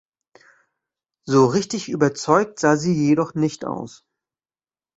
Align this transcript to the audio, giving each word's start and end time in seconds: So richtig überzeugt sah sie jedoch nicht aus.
So 1.27 1.45
richtig 1.45 1.87
überzeugt 1.87 2.57
sah 2.59 2.75
sie 2.75 2.91
jedoch 2.95 3.35
nicht 3.35 3.65
aus. 3.65 4.03